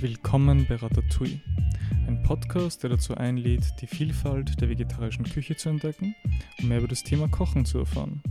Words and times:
Willkommen 0.00 0.66
bei 0.68 0.76
Ratatouille, 0.76 1.40
ein 2.06 2.22
Podcast, 2.22 2.82
der 2.82 2.90
dazu 2.90 3.14
einlädt, 3.14 3.80
die 3.80 3.86
Vielfalt 3.86 4.60
der 4.60 4.68
vegetarischen 4.68 5.24
Küche 5.24 5.56
zu 5.56 5.70
entdecken 5.70 6.14
und 6.58 6.68
mehr 6.68 6.78
über 6.78 6.88
das 6.88 7.02
Thema 7.02 7.28
Kochen 7.28 7.64
zu 7.64 7.78
erfahren. 7.78 8.22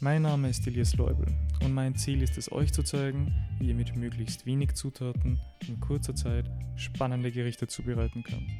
Mein 0.00 0.22
Name 0.22 0.48
ist 0.48 0.66
Elias 0.66 0.96
Leubel 0.96 1.26
und 1.62 1.72
mein 1.72 1.94
Ziel 1.94 2.20
ist 2.20 2.36
es, 2.36 2.50
euch 2.50 2.72
zu 2.72 2.82
zeigen, 2.82 3.32
wie 3.60 3.68
ihr 3.68 3.76
mit 3.76 3.94
möglichst 3.94 4.44
wenig 4.44 4.74
Zutaten 4.74 5.38
in 5.68 5.78
kurzer 5.78 6.16
Zeit 6.16 6.50
spannende 6.74 7.30
Gerichte 7.30 7.68
zubereiten 7.68 8.24
könnt. 8.24 8.50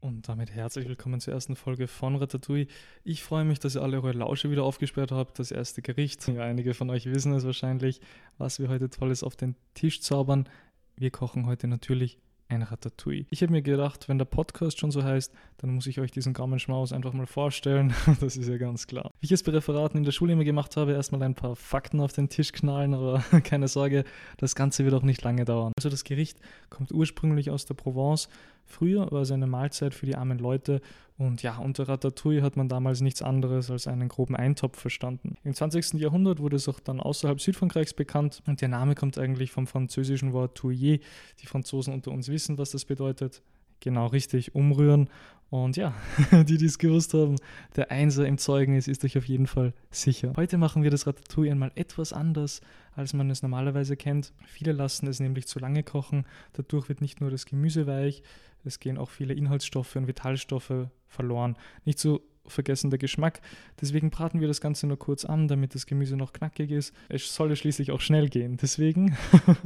Und 0.00 0.30
damit 0.30 0.50
herzlich 0.50 0.88
willkommen 0.88 1.20
zur 1.20 1.34
ersten 1.34 1.56
Folge 1.56 1.86
von 1.86 2.16
Ratatouille. 2.16 2.68
Ich 3.04 3.22
freue 3.22 3.44
mich, 3.44 3.58
dass 3.58 3.74
ihr 3.74 3.82
alle 3.82 3.98
eure 3.98 4.12
Lausche 4.12 4.50
wieder 4.50 4.64
aufgesperrt 4.64 5.12
habt. 5.12 5.38
Das 5.38 5.50
erste 5.50 5.82
Gericht. 5.82 6.26
Ja, 6.26 6.42
einige 6.42 6.72
von 6.72 6.88
euch 6.88 7.04
wissen 7.04 7.34
es 7.34 7.44
wahrscheinlich, 7.44 8.00
was 8.38 8.58
wir 8.58 8.68
heute 8.68 8.88
Tolles 8.88 9.22
auf 9.22 9.36
den 9.36 9.56
Tisch 9.74 10.00
zaubern. 10.00 10.48
Wir 10.96 11.10
kochen 11.10 11.44
heute 11.44 11.68
natürlich 11.68 12.18
ein 12.48 12.62
Ratatouille. 12.62 13.26
Ich 13.28 13.42
habe 13.42 13.52
mir 13.52 13.60
gedacht, 13.60 14.08
wenn 14.08 14.16
der 14.16 14.24
Podcast 14.24 14.80
schon 14.80 14.90
so 14.90 15.04
heißt, 15.04 15.34
dann 15.58 15.74
muss 15.74 15.86
ich 15.86 16.00
euch 16.00 16.10
diesen 16.10 16.32
Gaumenschmaus 16.32 16.92
einfach 16.92 17.12
mal 17.12 17.26
vorstellen. 17.26 17.92
Das 18.20 18.38
ist 18.38 18.48
ja 18.48 18.56
ganz 18.56 18.86
klar. 18.86 19.10
Wie 19.20 19.26
ich 19.26 19.32
es 19.32 19.42
bei 19.42 19.52
Referaten 19.52 19.98
in 19.98 20.04
der 20.04 20.12
Schule 20.12 20.32
immer 20.32 20.44
gemacht 20.44 20.78
habe, 20.78 20.92
erstmal 20.92 21.22
ein 21.22 21.34
paar 21.34 21.56
Fakten 21.56 22.00
auf 22.00 22.14
den 22.14 22.30
Tisch 22.30 22.52
knallen, 22.52 22.94
aber 22.94 23.22
keine 23.44 23.68
Sorge, 23.68 24.04
das 24.38 24.54
Ganze 24.54 24.84
wird 24.84 24.94
auch 24.94 25.02
nicht 25.02 25.22
lange 25.22 25.44
dauern. 25.44 25.72
Also 25.76 25.90
das 25.90 26.04
Gericht 26.04 26.38
kommt 26.70 26.90
ursprünglich 26.90 27.50
aus 27.50 27.66
der 27.66 27.74
Provence. 27.74 28.28
Früher 28.70 29.10
war 29.10 29.22
es 29.22 29.32
eine 29.32 29.46
Mahlzeit 29.46 29.94
für 29.94 30.06
die 30.06 30.14
armen 30.16 30.38
Leute 30.38 30.80
und 31.18 31.42
ja, 31.42 31.58
unter 31.58 31.86
Ratatouille 31.86 32.40
hat 32.40 32.56
man 32.56 32.68
damals 32.68 33.02
nichts 33.02 33.20
anderes 33.20 33.70
als 33.70 33.86
einen 33.86 34.08
groben 34.08 34.34
Eintopf 34.34 34.78
verstanden. 34.78 35.36
Im 35.44 35.52
20. 35.52 36.00
Jahrhundert 36.00 36.38
wurde 36.38 36.56
es 36.56 36.66
auch 36.68 36.80
dann 36.80 36.98
außerhalb 36.98 37.40
Südfrankreichs 37.40 37.92
bekannt 37.92 38.42
und 38.46 38.62
der 38.62 38.68
Name 38.68 38.94
kommt 38.94 39.18
eigentlich 39.18 39.50
vom 39.50 39.66
französischen 39.66 40.32
Wort 40.32 40.56
Touiller. 40.56 40.98
Die 41.40 41.46
Franzosen 41.46 41.92
unter 41.92 42.10
uns 42.10 42.28
wissen, 42.28 42.56
was 42.56 42.70
das 42.70 42.86
bedeutet. 42.86 43.42
Genau 43.80 44.06
richtig, 44.06 44.54
umrühren. 44.54 45.10
Und 45.50 45.76
ja, 45.76 45.92
die, 46.32 46.56
die 46.56 46.64
es 46.64 46.78
gewusst 46.78 47.12
haben, 47.12 47.36
der 47.74 47.90
Einser 47.90 48.26
im 48.26 48.38
Zeugnis 48.38 48.86
ist 48.86 49.04
euch 49.04 49.18
auf 49.18 49.26
jeden 49.26 49.48
Fall 49.48 49.74
sicher. 49.90 50.32
Heute 50.36 50.58
machen 50.58 50.84
wir 50.84 50.90
das 50.90 51.08
Ratatouille 51.08 51.50
einmal 51.50 51.72
etwas 51.74 52.12
anders, 52.12 52.60
als 52.94 53.12
man 53.14 53.28
es 53.30 53.42
normalerweise 53.42 53.96
kennt. 53.96 54.32
Viele 54.46 54.70
lassen 54.72 55.08
es 55.08 55.18
nämlich 55.18 55.48
zu 55.48 55.58
lange 55.58 55.82
kochen. 55.82 56.24
Dadurch 56.52 56.88
wird 56.88 57.00
nicht 57.00 57.20
nur 57.20 57.30
das 57.30 57.46
Gemüse 57.46 57.88
weich, 57.88 58.22
es 58.64 58.78
gehen 58.78 58.98
auch 58.98 59.10
viele 59.10 59.34
Inhaltsstoffe 59.34 59.96
und 59.96 60.06
Vitalstoffe 60.06 60.88
verloren. 61.08 61.56
Nicht 61.84 61.98
zu 61.98 62.20
vergessen 62.50 62.90
der 62.90 62.98
Geschmack. 62.98 63.40
Deswegen 63.80 64.10
braten 64.10 64.40
wir 64.40 64.48
das 64.48 64.60
Ganze 64.60 64.86
nur 64.86 64.98
kurz 64.98 65.24
an, 65.24 65.48
damit 65.48 65.74
das 65.74 65.86
Gemüse 65.86 66.16
noch 66.16 66.32
knackig 66.32 66.70
ist. 66.70 66.94
Es 67.08 67.34
soll 67.34 67.50
ja 67.50 67.56
schließlich 67.56 67.90
auch 67.90 68.00
schnell 68.00 68.28
gehen. 68.28 68.56
Deswegen 68.56 69.16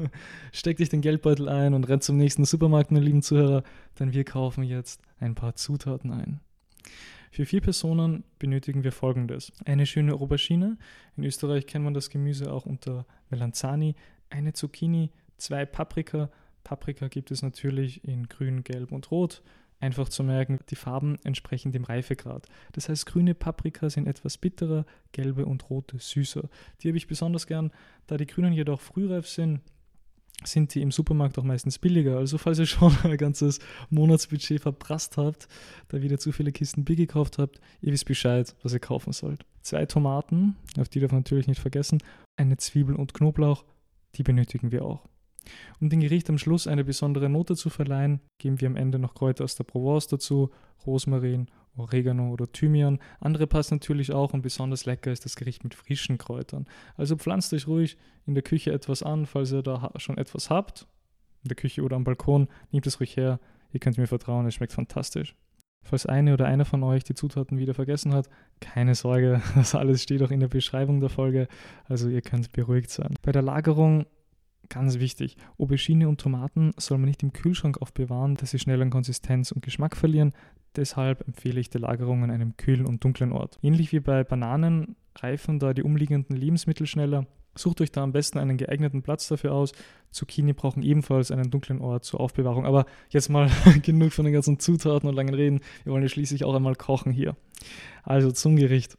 steck 0.52 0.76
dich 0.76 0.88
den 0.88 1.00
Geldbeutel 1.00 1.48
ein 1.48 1.74
und 1.74 1.88
renn 1.88 2.00
zum 2.00 2.16
nächsten 2.16 2.44
Supermarkt, 2.44 2.91
meine 2.91 3.04
lieben 3.04 3.22
Zuhörer, 3.22 3.62
denn 3.98 4.12
wir 4.12 4.24
kaufen 4.24 4.64
jetzt 4.64 5.02
ein 5.18 5.34
paar 5.34 5.54
Zutaten 5.54 6.10
ein. 6.10 6.41
Für 7.34 7.46
vier 7.46 7.60
Personen 7.60 8.22
benötigen 8.38 8.84
wir 8.84 8.92
folgendes: 8.92 9.52
eine 9.64 9.86
schöne 9.86 10.14
Aubergine. 10.14 10.78
In 11.16 11.24
Österreich 11.24 11.66
kennt 11.66 11.84
man 11.84 11.92
das 11.92 12.10
Gemüse 12.10 12.52
auch 12.52 12.64
unter 12.64 13.06
Melanzani, 13.28 13.96
eine 14.30 14.52
Zucchini, 14.52 15.10
zwei 15.36 15.66
Paprika. 15.66 16.30
Paprika 16.62 17.08
gibt 17.08 17.32
es 17.32 17.42
natürlich 17.42 18.04
in 18.04 18.28
grün, 18.28 18.62
gelb 18.62 18.92
und 18.92 19.10
rot 19.10 19.42
einfach 19.84 20.08
zu 20.08 20.24
merken, 20.24 20.58
die 20.70 20.77
Farben 20.77 21.18
entsprechen 21.24 21.72
dem 21.72 21.84
Reifegrad. 21.84 22.48
Das 22.72 22.88
heißt, 22.88 23.06
grüne 23.06 23.34
Paprika 23.34 23.91
sind 23.91 24.06
etwas 24.06 24.38
bitterer, 24.38 24.86
gelbe 25.12 25.46
und 25.46 25.70
rote 25.70 25.98
süßer. 25.98 26.48
Die 26.80 26.88
habe 26.88 26.96
ich 26.96 27.06
besonders 27.06 27.46
gern, 27.46 27.70
da 28.06 28.16
die 28.16 28.26
grünen 28.26 28.52
jedoch 28.52 28.80
frühreif 28.80 29.28
sind, 29.28 29.60
sind 30.42 30.74
die 30.74 30.82
im 30.82 30.91
Supermarkt 30.91 31.38
auch 31.38 31.44
meistens 31.44 31.78
billiger. 31.78 32.16
Also 32.16 32.38
falls 32.38 32.58
ihr 32.58 32.66
schon 32.66 32.96
ein 33.04 33.16
ganzes 33.16 33.60
Monatsbudget 33.91 34.60
verprasst 34.60 35.16
habt, 35.16 35.48
da 35.88 36.02
wieder 36.02 36.19
zu 36.19 36.32
viele 36.32 36.52
Kisten 36.52 36.84
Bier 36.84 36.97
gekauft 36.97 37.38
habt, 37.38 37.60
ihr 37.80 37.92
wisst 37.92 38.06
Bescheid, 38.06 38.54
was 38.62 38.72
ihr 38.72 38.80
kaufen 38.80 39.12
sollt. 39.12 39.44
Zwei 39.62 39.86
Tomaten, 39.86 40.56
auf 40.78 40.88
die 40.88 41.00
darf 41.00 41.12
man 41.12 41.20
natürlich 41.20 41.47
nicht 41.47 41.60
vergessen, 41.60 42.03
eine 42.36 42.56
Zwiebel 42.56 42.97
und 42.97 43.14
Knoblauch, 43.14 43.64
die 44.16 44.22
benötigen 44.22 44.72
wir 44.72 44.84
auch. 44.84 45.09
Um 45.81 45.88
dem 45.88 46.00
Gericht 46.00 46.28
am 46.31 46.38
Schluss 46.38 46.66
eine 46.66 46.84
besondere 46.84 47.28
Note 47.28 47.56
zu 47.56 47.71
verleihen, 47.71 48.21
geben 48.38 48.60
wir 48.60 48.69
am 48.69 48.77
Ende 48.77 48.99
noch 48.99 49.15
Kräuter 49.15 49.44
aus 49.44 49.55
der 49.55 49.65
Provence 49.65 50.06
dazu, 50.06 50.50
Rosmarin, 50.87 51.49
Oregano 51.77 52.31
oder 52.31 52.50
Thymian. 52.50 52.99
Andere 53.21 53.47
passen 53.47 53.77
natürlich 53.77 54.12
auch 54.12 54.33
und 54.33 54.43
besonders 54.43 54.87
lecker 54.87 55.12
ist 55.12 55.25
das 55.25 55.37
Gericht 55.37 55.65
mit 55.65 55.75
frischen 55.75 56.19
Kräutern. 56.19 56.66
Also 56.97 57.16
pflanzt 57.16 57.53
euch 57.53 57.66
ruhig 57.66 57.97
in 58.27 58.34
der 58.34 58.43
Küche 58.43 58.72
etwas 58.72 59.03
an, 59.03 59.27
falls 59.27 59.53
ihr 59.53 59.62
da 59.62 59.91
schon 59.97 60.19
etwas 60.19 60.50
habt. 60.50 60.87
In 61.43 61.49
der 61.49 61.56
Küche 61.56 61.83
oder 61.83 61.97
am 61.97 62.04
Balkon, 62.04 62.49
nehmt 62.71 62.87
es 62.87 63.00
ruhig 63.00 63.16
her. 63.16 63.41
Ihr 63.72 63.81
könnt 63.81 63.99
mir 63.99 64.06
vertrauen, 64.06 64.47
es 64.47 64.54
schmeckt 64.54 64.72
fantastisch. 64.72 65.34
Falls 65.83 66.06
eine 66.06 66.33
oder 66.33 66.47
einer 66.47 66.65
von 66.65 66.83
euch 66.83 67.04
die 67.04 67.15
Zutaten 67.15 67.59
wieder 67.59 67.75
vergessen 67.75 68.15
hat, 68.15 68.28
keine 68.60 68.94
Sorge, 68.94 69.43
das 69.54 69.75
alles 69.75 70.03
steht 70.03 70.22
auch 70.22 70.31
in 70.31 70.41
der 70.41 70.49
Beschreibung 70.49 71.00
der 71.00 71.10
Folge, 71.10 71.49
also 71.84 72.09
ihr 72.09 72.22
könnt 72.22 72.53
beruhigt 72.53 72.91
sein. 72.91 73.15
Bei 73.22 73.33
der 73.33 73.43
Lagerung 73.43 74.06
Ganz 74.69 74.98
wichtig, 74.98 75.36
Aubergine 75.58 76.08
und 76.08 76.20
Tomaten 76.20 76.72
soll 76.76 76.98
man 76.98 77.08
nicht 77.08 77.22
im 77.22 77.32
Kühlschrank 77.32 77.80
aufbewahren, 77.80 78.34
da 78.36 78.47
sie 78.47 78.58
schnell 78.58 78.80
an 78.82 78.91
Konsistenz 78.91 79.52
und 79.52 79.62
Geschmack 79.62 79.97
verlieren. 79.97 80.32
Deshalb 80.76 81.26
empfehle 81.26 81.60
ich 81.60 81.70
die 81.70 81.78
Lagerung 81.78 82.25
an 82.25 82.30
einem 82.30 82.56
kühlen 82.56 82.86
und 82.86 83.04
dunklen 83.04 83.32
Ort. 83.32 83.58
Ähnlich 83.62 83.92
wie 83.92 84.00
bei 84.00 84.24
Bananen 84.24 84.97
reifen 85.16 85.58
da 85.58 85.72
die 85.72 85.82
umliegenden 85.82 86.36
Lebensmittel 86.36 86.86
schneller. 86.86 87.26
Sucht 87.56 87.80
euch 87.80 87.92
da 87.92 88.03
am 88.03 88.10
besten 88.10 88.38
einen 88.38 88.56
geeigneten 88.56 89.03
Platz 89.03 89.28
dafür 89.28 89.53
aus. 89.53 89.72
Zucchini 90.10 90.53
brauchen 90.53 90.82
ebenfalls 90.82 91.30
einen 91.30 91.50
dunklen 91.50 91.80
Ort 91.80 92.04
zur 92.04 92.19
Aufbewahrung. 92.19 92.66
Aber 92.66 92.86
jetzt 93.10 93.28
mal 93.28 93.48
genug 93.82 94.12
von 94.12 94.24
den 94.24 94.34
ganzen 94.34 94.58
Zutaten 94.58 95.08
und 95.08 95.14
langen 95.14 95.34
Reden. 95.34 95.60
Wir 95.84 95.92
wollen 95.92 96.03
ja 96.03 96.08
schließlich 96.08 96.44
auch 96.44 96.54
einmal 96.54 96.74
kochen 96.74 97.12
hier. 97.12 97.36
Also 98.03 98.32
zum 98.32 98.56
Gericht. 98.56 98.98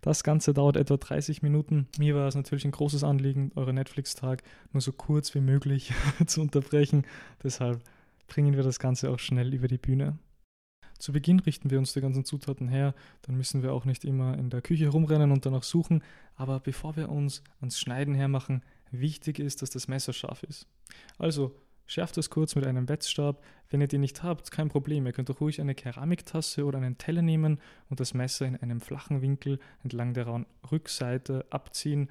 Das 0.00 0.24
Ganze 0.24 0.54
dauert 0.54 0.76
etwa 0.76 0.96
30 0.96 1.42
Minuten. 1.42 1.88
Mir 1.98 2.14
war 2.14 2.28
es 2.28 2.34
natürlich 2.34 2.64
ein 2.64 2.70
großes 2.70 3.04
Anliegen, 3.04 3.52
euren 3.54 3.74
Netflix-Tag 3.74 4.42
nur 4.72 4.80
so 4.80 4.92
kurz 4.92 5.34
wie 5.34 5.40
möglich 5.40 5.92
zu 6.26 6.40
unterbrechen. 6.40 7.04
Deshalb 7.42 7.80
bringen 8.28 8.56
wir 8.56 8.62
das 8.62 8.78
Ganze 8.78 9.10
auch 9.10 9.18
schnell 9.18 9.52
über 9.54 9.68
die 9.68 9.78
Bühne. 9.78 10.18
Zu 10.98 11.12
Beginn 11.12 11.40
richten 11.40 11.70
wir 11.70 11.78
uns 11.78 11.92
die 11.92 12.00
ganzen 12.00 12.24
Zutaten 12.24 12.68
her, 12.68 12.94
dann 13.22 13.36
müssen 13.36 13.64
wir 13.64 13.72
auch 13.72 13.84
nicht 13.84 14.04
immer 14.04 14.38
in 14.38 14.50
der 14.50 14.62
Küche 14.62 14.84
herumrennen 14.84 15.32
und 15.32 15.44
danach 15.44 15.64
suchen. 15.64 16.04
Aber 16.36 16.60
bevor 16.60 16.94
wir 16.94 17.08
uns 17.08 17.42
ans 17.60 17.80
Schneiden 17.80 18.14
hermachen, 18.14 18.62
wichtig 18.92 19.40
ist, 19.40 19.62
dass 19.62 19.70
das 19.70 19.88
Messer 19.88 20.12
scharf 20.12 20.44
ist. 20.44 20.68
Also 21.18 21.56
Schärft 21.92 22.16
es 22.16 22.30
kurz 22.30 22.54
mit 22.54 22.66
einem 22.66 22.88
Wetzstab. 22.88 23.44
Wenn 23.68 23.82
ihr 23.82 23.86
den 23.86 24.00
nicht 24.00 24.22
habt, 24.22 24.50
kein 24.50 24.70
Problem. 24.70 25.04
Ihr 25.04 25.12
könnt 25.12 25.30
auch 25.30 25.42
ruhig 25.42 25.60
eine 25.60 25.74
Keramiktasse 25.74 26.64
oder 26.64 26.78
einen 26.78 26.96
Teller 26.96 27.20
nehmen 27.20 27.60
und 27.90 28.00
das 28.00 28.14
Messer 28.14 28.46
in 28.46 28.56
einem 28.56 28.80
flachen 28.80 29.20
Winkel 29.20 29.58
entlang 29.82 30.14
der 30.14 30.24
rauen 30.24 30.46
Rückseite 30.70 31.44
abziehen. 31.50 32.08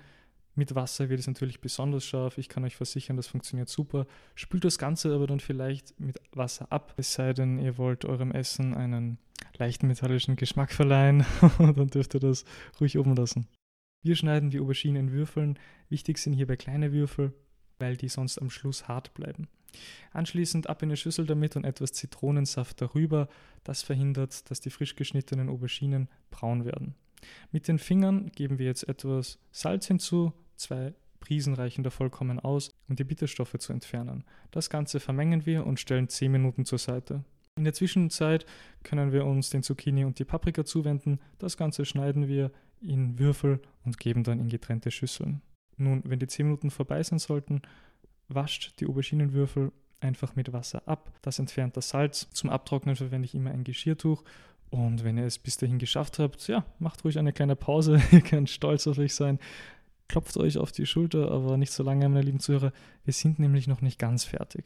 Mit 0.54 0.76
Wasser 0.76 1.10
wird 1.10 1.20
es 1.20 1.26
natürlich 1.26 1.62
besonders 1.62 2.06
scharf. 2.06 2.38
Ich 2.38 2.48
kann 2.48 2.64
euch 2.64 2.76
versichern, 2.76 3.18
das 3.18 3.26
funktioniert 3.26 3.70
super. 3.70 4.06
Spült 4.36 4.66
das 4.66 4.78
Ganze 4.78 5.16
aber 5.16 5.26
dann 5.26 5.40
vielleicht 5.40 6.00
mit 6.00 6.20
Wasser 6.32 6.72
ab. 6.72 6.94
Es 6.98 7.14
sei 7.14 7.34
denn, 7.34 7.58
ihr 7.58 7.80
wollt 7.80 8.06
eurem 8.06 8.32
Essen 8.32 8.76
einen 8.76 9.18
leichten 9.58 9.88
metallischen 9.88 10.36
Geschmack 10.36 10.74
verleihen, 10.74 11.26
dann 11.58 11.88
dürft 11.88 12.14
ihr 12.14 12.20
das 12.20 12.46
ruhig 12.80 13.00
oben 13.00 13.16
lassen. 13.16 13.48
Wir 14.04 14.16
schneiden 14.16 14.52
die 14.52 14.60
Aubergine 14.60 15.00
in 15.00 15.12
Würfeln. 15.12 15.58
Wichtig 15.90 16.20
sind 16.20 16.34
hierbei 16.34 16.56
kleine 16.56 16.92
Würfel, 16.92 17.34
weil 17.80 17.98
die 17.98 18.10
sonst 18.10 18.38
am 18.38 18.52
Schluss 18.52 18.88
hart 18.88 19.16
bleiben. 19.16 19.48
Anschließend 20.12 20.70
ab 20.70 20.82
in 20.84 20.90
eine 20.90 20.98
Schüssel 20.98 21.26
damit 21.26 21.56
und 21.56 21.64
etwas 21.64 21.94
Zitronensaft 21.94 22.82
darüber. 22.82 23.28
Das 23.64 23.84
verhindert, 23.84 24.50
dass 24.50 24.60
die 24.60 24.70
frisch 24.70 24.96
geschnittenen 24.96 25.50
Auberginen 25.50 26.10
braun 26.30 26.66
werden. 26.66 26.96
Mit 27.52 27.68
den 27.68 27.80
Fingern 27.80 28.32
geben 28.32 28.58
wir 28.58 28.66
jetzt 28.66 28.88
etwas 28.88 29.40
Salz 29.52 29.88
hinzu, 29.88 30.34
zwei 30.56 30.94
Prisen 31.20 31.54
reichen 31.54 31.84
da 31.84 31.90
vollkommen 31.90 32.40
aus, 32.40 32.72
um 32.90 32.96
die 32.96 33.04
Bitterstoffe 33.04 33.56
zu 33.60 33.72
entfernen. 33.72 34.26
Das 34.50 34.70
Ganze 34.70 35.00
vermengen 35.00 35.46
wir 35.46 35.66
und 35.66 35.80
stellen 35.80 36.10
10 36.10 36.32
Minuten 36.32 36.66
zur 36.66 36.80
Seite. 36.80 37.24
In 37.58 37.64
der 37.64 37.74
Zwischenzeit 37.74 38.46
können 38.84 39.12
wir 39.12 39.26
uns 39.26 39.50
den 39.50 39.62
Zucchini 39.62 40.04
und 40.04 40.20
die 40.20 40.26
Paprika 40.26 40.66
zuwenden. 40.66 41.20
Das 41.38 41.58
Ganze 41.58 41.86
schneiden 41.86 42.28
wir 42.28 42.52
in 42.82 43.20
Würfel 43.20 43.62
und 43.86 44.00
geben 44.00 44.24
dann 44.24 44.40
in 44.40 44.50
getrennte 44.50 44.90
Schüsseln. 44.90 45.42
Nun, 45.78 46.02
wenn 46.06 46.20
die 46.20 46.28
10 46.28 46.48
Minuten 46.48 46.72
vorbei 46.72 47.04
sein 47.04 47.20
sollten, 47.20 47.62
wascht 48.36 48.80
die 48.80 48.88
Auberginenwürfel 48.88 49.72
einfach 50.00 50.36
mit 50.36 50.52
Wasser 50.54 50.88
ab. 50.88 51.12
Das 51.22 51.40
entfernt 51.40 51.78
das 51.78 51.90
Salz. 51.90 52.28
Zum 52.32 52.50
Abtrocknen 52.50 52.96
verwende 52.96 53.26
ich 53.26 53.36
immer 53.36 53.52
ein 53.52 53.64
Geschirrtuch. 53.64 54.24
Und 54.70 55.04
wenn 55.04 55.18
ihr 55.18 55.26
es 55.26 55.38
bis 55.38 55.58
dahin 55.58 55.80
geschafft 55.80 56.20
habt, 56.20 56.48
ja, 56.48 56.66
macht 56.80 57.04
ruhig 57.04 57.20
eine 57.20 57.34
kleine 57.34 57.56
Pause. 57.56 58.02
ihr 58.12 58.22
könnt 58.22 58.50
stolz 58.50 58.88
auf 58.88 58.98
euch 58.98 59.14
sein. 59.14 59.40
Klopft 60.08 60.38
euch 60.38 60.58
auf 60.58 60.72
die 60.72 60.86
Schulter, 60.86 61.32
aber 61.32 61.58
nicht 61.58 61.72
so 61.72 61.84
lange, 61.84 62.08
meine 62.10 62.26
lieben 62.26 62.40
Zuhörer. 62.40 62.74
Wir 63.04 63.14
sind 63.14 63.40
nämlich 63.40 63.68
noch 63.68 63.82
nicht 63.82 64.00
ganz 64.00 64.26
fertig. 64.26 64.66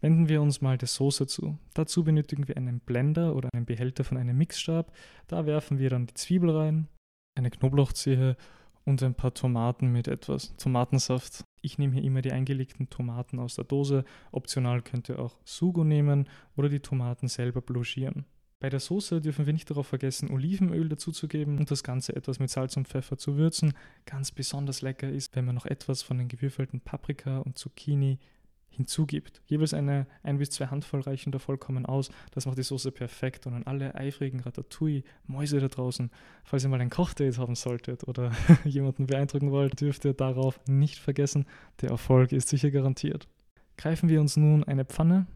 Wenden 0.00 0.28
wir 0.28 0.42
uns 0.42 0.60
mal 0.60 0.76
der 0.76 0.88
Soße 0.88 1.26
zu. 1.26 1.58
Dazu 1.74 2.04
benötigen 2.04 2.46
wir 2.46 2.56
einen 2.56 2.80
Blender 2.80 3.34
oder 3.34 3.48
einen 3.52 3.64
Behälter 3.64 4.04
von 4.04 4.18
einem 4.18 4.36
Mixstab. 4.36 4.92
Da 5.26 5.46
werfen 5.46 5.78
wir 5.78 5.90
dann 5.90 6.06
die 6.06 6.14
Zwiebel 6.14 6.50
rein, 6.50 6.88
eine 7.34 7.50
Knoblauchzehe 7.50 8.36
und 8.84 9.02
ein 9.02 9.14
paar 9.14 9.34
Tomaten 9.34 9.90
mit 9.90 10.06
etwas 10.06 10.54
Tomatensaft. 10.56 11.42
Ich 11.66 11.78
nehme 11.78 11.94
hier 11.94 12.04
immer 12.04 12.22
die 12.22 12.30
eingelegten 12.30 12.90
Tomaten 12.90 13.40
aus 13.40 13.56
der 13.56 13.64
Dose. 13.64 14.04
Optional 14.30 14.82
könnt 14.82 15.08
ihr 15.08 15.18
auch 15.18 15.36
Sugo 15.44 15.82
nehmen 15.82 16.28
oder 16.54 16.68
die 16.68 16.78
Tomaten 16.78 17.26
selber 17.26 17.60
blanchieren. 17.60 18.24
Bei 18.60 18.70
der 18.70 18.78
Soße 18.78 19.20
dürfen 19.20 19.46
wir 19.46 19.52
nicht 19.52 19.68
darauf 19.68 19.88
vergessen, 19.88 20.30
Olivenöl 20.30 20.88
dazuzugeben 20.88 21.58
und 21.58 21.68
das 21.68 21.82
Ganze 21.82 22.14
etwas 22.14 22.38
mit 22.38 22.50
Salz 22.50 22.76
und 22.76 22.86
Pfeffer 22.86 23.18
zu 23.18 23.36
würzen. 23.36 23.74
Ganz 24.04 24.30
besonders 24.30 24.80
lecker 24.80 25.10
ist, 25.10 25.34
wenn 25.34 25.44
man 25.44 25.56
noch 25.56 25.66
etwas 25.66 26.02
von 26.02 26.18
den 26.18 26.28
gewürfelten 26.28 26.80
Paprika 26.80 27.38
und 27.38 27.58
Zucchini 27.58 28.20
hinzugibt. 28.68 29.40
Jeweils 29.46 29.74
eine 29.74 30.06
ein 30.22 30.38
bis 30.38 30.50
zwei 30.50 30.66
Handvoll 30.66 31.00
reichen 31.00 31.32
da 31.32 31.38
vollkommen 31.38 31.86
aus. 31.86 32.10
Das 32.32 32.46
macht 32.46 32.58
die 32.58 32.62
Soße 32.62 32.92
perfekt. 32.92 33.46
Und 33.46 33.54
an 33.54 33.62
alle 33.64 33.94
eifrigen 33.94 34.40
Ratatouille-Mäuse 34.40 35.60
da 35.60 35.68
draußen, 35.68 36.10
falls 36.44 36.64
ihr 36.64 36.68
mal 36.68 36.80
ein 36.80 36.90
Kochdate 36.90 37.38
haben 37.38 37.54
solltet 37.54 38.06
oder 38.06 38.32
jemanden 38.64 39.06
beeindrucken 39.06 39.50
wollt, 39.50 39.80
dürft 39.80 40.04
ihr 40.04 40.14
darauf 40.14 40.60
nicht 40.66 40.98
vergessen. 40.98 41.46
Der 41.80 41.90
Erfolg 41.90 42.32
ist 42.32 42.48
sicher 42.48 42.70
garantiert. 42.70 43.28
Greifen 43.76 44.08
wir 44.08 44.20
uns 44.20 44.36
nun 44.36 44.64
eine 44.64 44.84
Pfanne 44.84 45.26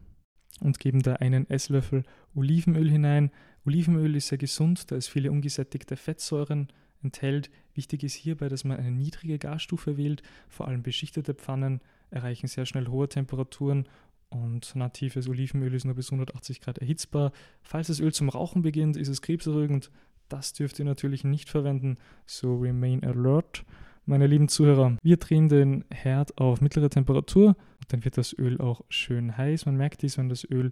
und 0.59 0.79
geben 0.79 1.01
da 1.01 1.13
einen 1.15 1.49
Esslöffel 1.49 2.03
Olivenöl 2.35 2.89
hinein. 2.89 3.31
Olivenöl 3.65 4.15
ist 4.15 4.27
sehr 4.27 4.37
gesund, 4.37 4.91
da 4.91 4.95
es 4.95 5.07
viele 5.07 5.31
ungesättigte 5.31 5.95
Fettsäuren 5.95 6.67
enthält. 7.03 7.49
Wichtig 7.73 8.03
ist 8.03 8.13
hierbei, 8.13 8.49
dass 8.49 8.63
man 8.63 8.77
eine 8.77 8.91
niedrige 8.91 9.39
Garstufe 9.39 9.97
wählt. 9.97 10.21
Vor 10.49 10.67
allem 10.67 10.83
beschichtete 10.83 11.33
Pfannen 11.33 11.81
erreichen 12.11 12.47
sehr 12.47 12.65
schnell 12.65 12.87
hohe 12.87 13.09
Temperaturen 13.09 13.87
und 14.29 14.75
natives 14.75 15.27
Olivenöl 15.27 15.73
ist 15.73 15.85
nur 15.85 15.95
bis 15.95 16.11
180 16.11 16.61
Grad 16.61 16.77
erhitzbar. 16.77 17.31
Falls 17.61 17.87
das 17.87 17.99
Öl 17.99 18.13
zum 18.13 18.29
Rauchen 18.29 18.61
beginnt, 18.61 18.95
ist 18.95 19.09
es 19.09 19.21
krebserregend. 19.21 19.91
Das 20.29 20.53
dürft 20.53 20.79
ihr 20.79 20.85
natürlich 20.85 21.25
nicht 21.25 21.49
verwenden, 21.49 21.97
so 22.25 22.55
remain 22.57 23.03
alert. 23.03 23.65
Meine 24.05 24.27
lieben 24.27 24.47
Zuhörer, 24.47 24.97
wir 25.03 25.17
drehen 25.17 25.49
den 25.49 25.83
Herd 25.91 26.37
auf 26.37 26.61
mittlere 26.61 26.89
Temperatur, 26.89 27.55
dann 27.89 28.03
wird 28.05 28.17
das 28.17 28.33
Öl 28.37 28.59
auch 28.59 28.81
schön 28.89 29.37
heiß. 29.37 29.65
Man 29.65 29.75
merkt 29.75 30.01
dies, 30.01 30.17
wenn 30.17 30.29
das 30.29 30.49
Öl 30.49 30.71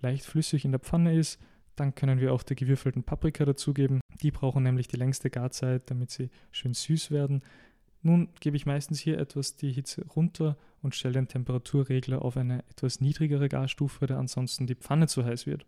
leicht 0.00 0.24
flüssig 0.24 0.64
in 0.64 0.72
der 0.72 0.80
Pfanne 0.80 1.16
ist. 1.16 1.40
Dann 1.76 1.94
können 1.94 2.20
wir 2.20 2.32
auch 2.32 2.42
die 2.42 2.54
gewürfelten 2.54 3.04
Paprika 3.04 3.44
dazugeben. 3.44 4.00
Die 4.22 4.30
brauchen 4.30 4.62
nämlich 4.62 4.88
die 4.88 4.96
längste 4.96 5.30
Garzeit, 5.30 5.90
damit 5.90 6.10
sie 6.10 6.30
schön 6.50 6.74
süß 6.74 7.10
werden. 7.10 7.42
Nun 8.02 8.28
gebe 8.40 8.56
ich 8.56 8.66
meistens 8.66 9.00
hier 9.00 9.18
etwas 9.18 9.56
die 9.56 9.72
Hitze 9.72 10.06
runter 10.14 10.56
und 10.82 10.94
stelle 10.94 11.14
den 11.14 11.28
Temperaturregler 11.28 12.22
auf 12.22 12.36
eine 12.36 12.64
etwas 12.70 13.00
niedrigere 13.00 13.48
Garstufe, 13.48 14.06
da 14.06 14.18
ansonsten 14.18 14.66
die 14.66 14.74
Pfanne 14.74 15.08
zu 15.08 15.24
heiß 15.24 15.46
wird. 15.46 15.66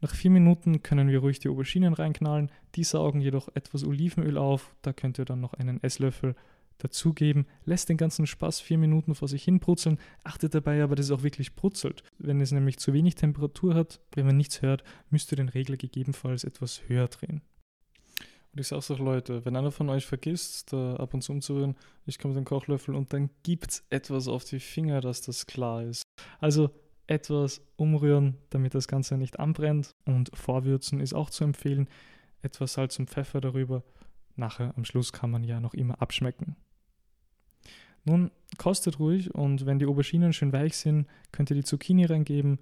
Nach 0.00 0.14
vier 0.14 0.30
Minuten 0.30 0.82
können 0.82 1.08
wir 1.08 1.20
ruhig 1.20 1.38
die 1.38 1.48
Auberginen 1.48 1.94
reinknallen, 1.94 2.50
die 2.74 2.84
saugen 2.84 3.20
jedoch 3.20 3.48
etwas 3.54 3.84
Olivenöl 3.84 4.36
auf, 4.36 4.74
da 4.82 4.92
könnt 4.92 5.18
ihr 5.18 5.24
dann 5.24 5.40
noch 5.40 5.54
einen 5.54 5.82
Esslöffel 5.82 6.34
dazugeben, 6.78 7.46
lässt 7.64 7.88
den 7.88 7.96
ganzen 7.96 8.26
Spaß 8.26 8.60
vier 8.60 8.78
Minuten 8.78 9.14
vor 9.14 9.28
sich 9.28 9.44
hin 9.44 9.60
brutzeln, 9.60 9.98
achtet 10.24 10.54
dabei 10.54 10.82
aber, 10.82 10.96
dass 10.96 11.06
es 11.06 11.12
auch 11.12 11.22
wirklich 11.22 11.54
brutzelt. 11.54 12.02
Wenn 12.18 12.40
es 12.40 12.50
nämlich 12.50 12.78
zu 12.78 12.92
wenig 12.92 13.14
Temperatur 13.14 13.74
hat, 13.74 14.00
wenn 14.14 14.26
man 14.26 14.36
nichts 14.36 14.62
hört, 14.62 14.82
müsst 15.10 15.32
ihr 15.32 15.36
den 15.36 15.48
Regler 15.48 15.76
gegebenenfalls 15.76 16.44
etwas 16.44 16.82
höher 16.88 17.08
drehen. 17.08 17.42
Und 18.52 18.60
ich 18.60 18.68
sage 18.68 18.92
auch 18.92 18.98
Leute, 18.98 19.44
wenn 19.44 19.56
einer 19.56 19.70
von 19.70 19.88
euch 19.88 20.04
vergisst, 20.04 20.72
da 20.72 20.96
ab 20.96 21.14
und 21.14 21.22
zu 21.22 21.32
umzurühren, 21.32 21.74
ich 22.04 22.18
komme 22.18 22.34
mit 22.34 22.44
dem 22.44 22.44
Kochlöffel 22.44 22.94
und 22.94 23.12
dann 23.12 23.30
gibt 23.42 23.70
es 23.70 23.84
etwas 23.88 24.28
auf 24.28 24.44
die 24.44 24.60
Finger, 24.60 25.00
dass 25.00 25.22
das 25.22 25.46
klar 25.46 25.82
ist. 25.82 26.02
Also 26.38 26.70
etwas 27.06 27.62
umrühren, 27.76 28.36
damit 28.50 28.74
das 28.74 28.88
Ganze 28.88 29.16
nicht 29.16 29.40
anbrennt. 29.40 29.90
Und 30.04 30.30
vorwürzen 30.34 31.00
ist 31.00 31.14
auch 31.14 31.30
zu 31.30 31.44
empfehlen. 31.44 31.88
Etwas 32.42 32.74
Salz 32.74 32.98
und 32.98 33.08
Pfeffer 33.08 33.40
darüber. 33.40 33.82
Nachher 34.36 34.74
am 34.76 34.84
Schluss 34.84 35.12
kann 35.12 35.30
man 35.30 35.44
ja 35.44 35.60
noch 35.60 35.74
immer 35.74 36.00
abschmecken. 36.00 36.56
Nun, 38.04 38.30
kostet 38.58 38.98
ruhig 38.98 39.34
und 39.34 39.64
wenn 39.64 39.78
die 39.78 39.86
Auberginen 39.86 40.32
schön 40.32 40.52
weich 40.52 40.76
sind, 40.76 41.06
könnt 41.30 41.50
ihr 41.50 41.56
die 41.56 41.64
Zucchini 41.64 42.04
reingeben, 42.04 42.58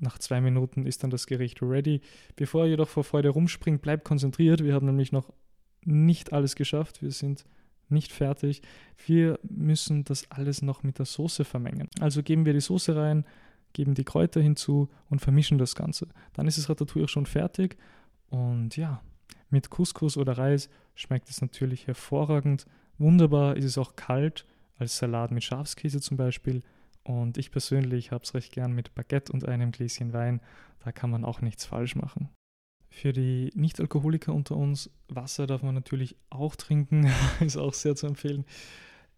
nach 0.00 0.18
zwei 0.18 0.40
Minuten 0.40 0.86
ist 0.86 1.02
dann 1.02 1.10
das 1.10 1.26
Gericht 1.26 1.62
ready. 1.62 2.00
Bevor 2.36 2.64
ihr 2.64 2.70
jedoch 2.70 2.88
vor 2.88 3.04
Freude 3.04 3.30
rumspringt, 3.30 3.82
bleibt 3.82 4.04
konzentriert. 4.04 4.62
Wir 4.64 4.74
haben 4.74 4.86
nämlich 4.86 5.12
noch 5.12 5.32
nicht 5.84 6.32
alles 6.32 6.54
geschafft. 6.54 7.02
Wir 7.02 7.10
sind 7.10 7.44
nicht 7.88 8.12
fertig. 8.12 8.62
Wir 9.06 9.38
müssen 9.42 10.04
das 10.04 10.30
alles 10.30 10.62
noch 10.62 10.82
mit 10.82 10.98
der 10.98 11.06
Soße 11.06 11.44
vermengen. 11.44 11.88
Also 12.00 12.22
geben 12.22 12.44
wir 12.44 12.52
die 12.52 12.60
Soße 12.60 12.94
rein, 12.94 13.24
geben 13.72 13.94
die 13.94 14.04
Kräuter 14.04 14.40
hinzu 14.40 14.88
und 15.08 15.20
vermischen 15.20 15.58
das 15.58 15.74
Ganze. 15.74 16.08
Dann 16.34 16.46
ist 16.46 16.58
das 16.58 16.68
Ratatouille 16.68 17.08
schon 17.08 17.26
fertig. 17.26 17.76
Und 18.28 18.76
ja, 18.76 19.00
mit 19.50 19.70
Couscous 19.70 20.16
oder 20.16 20.36
Reis 20.36 20.68
schmeckt 20.94 21.30
es 21.30 21.40
natürlich 21.40 21.86
hervorragend. 21.86 22.66
Wunderbar 22.98 23.56
ist 23.56 23.64
es 23.64 23.78
auch 23.78 23.96
kalt, 23.96 24.44
als 24.78 24.98
Salat 24.98 25.30
mit 25.30 25.44
Schafskäse 25.44 26.00
zum 26.00 26.16
Beispiel. 26.16 26.62
Und 27.08 27.38
ich 27.38 27.50
persönlich 27.50 28.12
habe 28.12 28.24
es 28.24 28.34
recht 28.34 28.52
gern 28.52 28.72
mit 28.72 28.94
Baguette 28.94 29.32
und 29.32 29.48
einem 29.48 29.72
Gläschen 29.72 30.12
Wein. 30.12 30.42
Da 30.80 30.92
kann 30.92 31.08
man 31.08 31.24
auch 31.24 31.40
nichts 31.40 31.64
falsch 31.64 31.96
machen. 31.96 32.28
Für 32.90 33.14
die 33.14 33.50
Nicht-Alkoholiker 33.54 34.34
unter 34.34 34.56
uns, 34.56 34.90
Wasser 35.08 35.46
darf 35.46 35.62
man 35.62 35.74
natürlich 35.74 36.16
auch 36.28 36.54
trinken, 36.54 37.10
ist 37.40 37.56
auch 37.56 37.72
sehr 37.72 37.96
zu 37.96 38.06
empfehlen. 38.06 38.44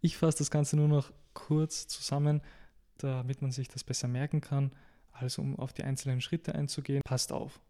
Ich 0.01 0.17
fasse 0.17 0.39
das 0.39 0.53
Ganze 0.53 0.77
nur 0.77 0.87
noch 0.87 1.13
kurz 1.35 1.89
zusammen, 1.89 2.43
damit 2.99 3.43
man 3.43 3.51
sich 3.51 3.67
das 3.67 3.83
besser 3.83 4.07
merken 4.07 4.41
kann. 4.41 4.71
Also 5.11 5.43
um 5.43 5.59
auf 5.59 5.73
die 5.73 5.83
einzelnen 5.83 6.21
Schritte 6.21 6.55
einzugehen, 6.55 7.03
passt 7.05 7.33
auf. 7.33 7.61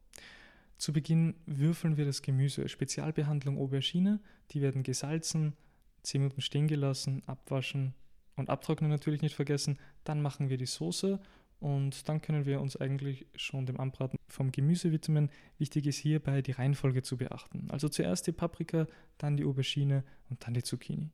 Zu 0.77 0.93
Beginn 0.93 1.35
würfeln 1.47 1.97
wir 1.97 2.05
das 2.05 2.21
Gemüse. 2.21 2.69
Spezialbehandlung 2.69 3.57
Aubergine, 3.57 4.21
die 4.51 4.61
werden 4.61 4.83
gesalzen, 4.83 5.55
10 6.03 6.21
Minuten 6.21 6.43
stehen 6.43 6.69
gelassen, 6.69 7.23
abwaschen, 7.27 7.95
und 8.41 8.51
abtrocknen 8.51 8.91
natürlich 8.91 9.23
nicht 9.23 9.37
vergessen. 9.37 9.79
Dann 10.05 10.21
machen 10.21 10.49
wir 10.49 10.57
die 10.57 10.67
Soße 10.67 11.21
und 11.61 12.09
dann 12.09 12.23
können 12.23 12.47
wir 12.47 12.61
uns 12.61 12.77
eigentlich 12.77 13.27
schon 13.37 13.67
dem 13.67 13.79
Anbraten 13.79 14.19
vom 14.29 14.51
Gemüse 14.51 14.91
widmen. 14.91 15.31
Wichtig 15.59 15.87
ist 15.87 15.99
hierbei 15.99 16.43
die 16.43 16.53
Reihenfolge 16.53 17.03
zu 17.03 17.19
beachten. 17.19 17.69
Also 17.71 17.89
zuerst 17.89 18.27
die 18.27 18.33
Paprika, 18.33 18.87
dann 19.19 19.37
die 19.37 19.45
Aubergine 19.45 20.03
und 20.31 20.45
dann 20.45 20.55
die 20.55 20.63
Zucchini. 20.63 21.11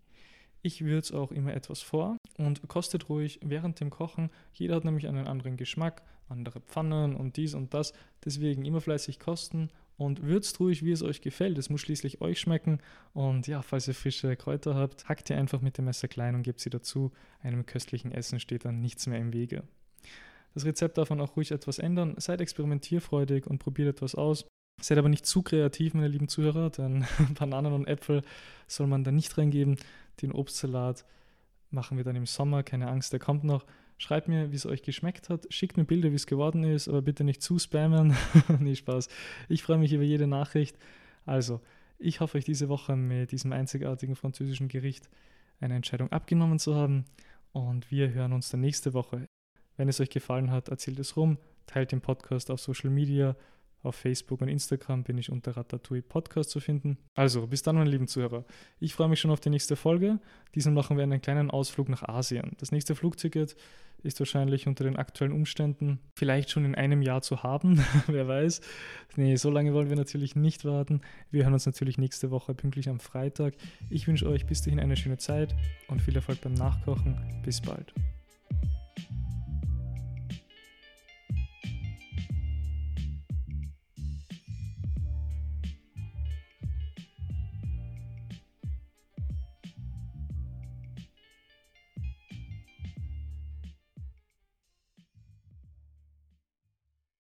Ich 0.62 0.84
würze 0.84 1.18
auch 1.18 1.32
immer 1.32 1.52
etwas 1.52 1.82
vor 1.82 2.16
und 2.38 2.66
kostet 2.68 3.08
ruhig 3.08 3.40
während 3.44 3.80
dem 3.80 3.90
Kochen. 3.90 4.30
Jeder 4.52 4.76
hat 4.76 4.84
nämlich 4.84 5.06
einen 5.06 5.26
anderen 5.26 5.56
Geschmack, 5.56 6.02
andere 6.28 6.60
Pfannen 6.60 7.14
und 7.14 7.36
dies 7.36 7.54
und 7.54 7.74
das. 7.74 7.92
Deswegen 8.24 8.64
immer 8.64 8.80
fleißig 8.80 9.20
kosten 9.20 9.70
und 9.96 10.22
würzt 10.22 10.60
ruhig, 10.60 10.84
wie 10.84 10.92
es 10.92 11.02
euch 11.02 11.20
gefällt. 11.20 11.58
Es 11.58 11.70
muss 11.70 11.80
schließlich 11.80 12.20
euch 12.20 12.38
schmecken. 12.38 12.80
Und 13.14 13.46
ja, 13.46 13.62
falls 13.62 13.88
ihr 13.88 13.94
frische 13.94 14.36
Kräuter 14.36 14.74
habt, 14.74 15.08
hackt 15.08 15.30
ihr 15.30 15.38
einfach 15.38 15.60
mit 15.60 15.78
dem 15.78 15.86
Messer 15.86 16.08
klein 16.08 16.34
und 16.34 16.42
gebt 16.42 16.60
sie 16.60 16.70
dazu. 16.70 17.12
Einem 17.42 17.64
köstlichen 17.66 18.12
Essen 18.12 18.40
steht 18.40 18.64
dann 18.64 18.80
nichts 18.80 19.06
mehr 19.06 19.18
im 19.18 19.32
Wege. 19.32 19.62
Das 20.54 20.64
Rezept 20.64 20.98
darf 20.98 21.10
man 21.10 21.20
auch 21.20 21.36
ruhig 21.36 21.50
etwas 21.50 21.78
ändern. 21.78 22.14
Seid 22.18 22.40
experimentierfreudig 22.40 23.46
und 23.46 23.58
probiert 23.58 23.88
etwas 23.88 24.14
aus. 24.14 24.46
Seid 24.80 24.98
aber 24.98 25.08
nicht 25.08 25.24
zu 25.24 25.42
kreativ, 25.42 25.94
meine 25.94 26.08
lieben 26.08 26.28
Zuhörer, 26.28 26.70
denn 26.70 27.06
Bananen 27.38 27.72
und 27.72 27.86
Äpfel 27.86 28.22
soll 28.66 28.86
man 28.86 29.04
da 29.04 29.12
nicht 29.12 29.36
reingeben. 29.38 29.76
Den 30.20 30.32
Obstsalat 30.32 31.04
machen 31.70 31.96
wir 31.96 32.04
dann 32.04 32.16
im 32.16 32.26
Sommer, 32.26 32.62
keine 32.62 32.88
Angst, 32.88 33.12
der 33.12 33.20
kommt 33.20 33.44
noch. 33.44 33.64
Schreibt 33.98 34.28
mir, 34.28 34.52
wie 34.52 34.56
es 34.56 34.66
euch 34.66 34.82
geschmeckt 34.82 35.30
hat. 35.30 35.46
Schickt 35.48 35.76
mir 35.76 35.84
Bilder, 35.84 36.10
wie 36.10 36.16
es 36.16 36.26
geworden 36.26 36.64
ist, 36.64 36.88
aber 36.88 37.00
bitte 37.00 37.24
nicht 37.24 37.42
zu 37.42 37.58
spammen. 37.58 38.14
nee, 38.60 38.74
Spaß. 38.74 39.08
Ich 39.48 39.62
freue 39.62 39.78
mich 39.78 39.92
über 39.92 40.02
jede 40.02 40.26
Nachricht. 40.26 40.76
Also, 41.24 41.60
ich 41.98 42.20
hoffe, 42.20 42.36
euch 42.36 42.44
diese 42.44 42.68
Woche 42.68 42.94
mit 42.94 43.32
diesem 43.32 43.52
einzigartigen 43.52 44.16
französischen 44.16 44.68
Gericht 44.68 45.08
eine 45.60 45.74
Entscheidung 45.74 46.12
abgenommen 46.12 46.58
zu 46.58 46.74
haben. 46.74 47.06
Und 47.52 47.90
wir 47.90 48.12
hören 48.12 48.34
uns 48.34 48.50
dann 48.50 48.60
nächste 48.60 48.92
Woche. 48.92 49.26
Wenn 49.78 49.88
es 49.88 50.00
euch 50.00 50.10
gefallen 50.10 50.50
hat, 50.50 50.68
erzählt 50.68 50.98
es 50.98 51.16
rum, 51.16 51.38
teilt 51.66 51.92
den 51.92 52.02
Podcast 52.02 52.50
auf 52.50 52.60
Social 52.60 52.90
Media 52.90 53.34
auf 53.86 53.96
Facebook 53.96 54.40
und 54.40 54.48
Instagram 54.48 55.04
bin 55.04 55.18
ich 55.18 55.30
unter 55.30 55.56
Ratatouille 55.56 56.02
Podcast 56.02 56.50
zu 56.50 56.60
finden. 56.60 56.98
Also, 57.14 57.46
bis 57.46 57.62
dann, 57.62 57.76
meine 57.76 57.90
lieben 57.90 58.08
Zuhörer. 58.08 58.44
Ich 58.80 58.94
freue 58.94 59.08
mich 59.08 59.20
schon 59.20 59.30
auf 59.30 59.40
die 59.40 59.50
nächste 59.50 59.76
Folge. 59.76 60.18
Diesmal 60.54 60.74
machen 60.74 60.96
wir 60.96 61.04
einen 61.04 61.22
kleinen 61.22 61.50
Ausflug 61.50 61.88
nach 61.88 62.02
Asien. 62.02 62.52
Das 62.58 62.72
nächste 62.72 62.94
Flugticket 62.94 63.56
ist 64.02 64.20
wahrscheinlich 64.20 64.66
unter 64.66 64.84
den 64.84 64.96
aktuellen 64.96 65.32
Umständen 65.32 65.98
vielleicht 66.14 66.50
schon 66.50 66.64
in 66.64 66.74
einem 66.74 67.02
Jahr 67.02 67.22
zu 67.22 67.42
haben. 67.42 67.84
Wer 68.06 68.28
weiß. 68.28 68.60
Nee, 69.16 69.36
so 69.36 69.50
lange 69.50 69.74
wollen 69.74 69.88
wir 69.88 69.96
natürlich 69.96 70.36
nicht 70.36 70.64
warten. 70.64 71.00
Wir 71.30 71.44
hören 71.44 71.54
uns 71.54 71.66
natürlich 71.66 71.98
nächste 71.98 72.30
Woche 72.30 72.54
pünktlich 72.54 72.88
am 72.88 73.00
Freitag. 73.00 73.54
Ich 73.90 74.06
wünsche 74.06 74.28
euch 74.28 74.46
bis 74.46 74.62
dahin 74.62 74.80
eine 74.80 74.96
schöne 74.96 75.18
Zeit 75.18 75.54
und 75.88 76.00
viel 76.00 76.16
Erfolg 76.16 76.40
beim 76.40 76.54
Nachkochen. 76.54 77.16
Bis 77.44 77.60
bald. 77.60 77.92